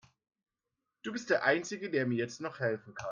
[1.03, 2.99] Du bist der einzige, der mir jetzt noch helfen kann.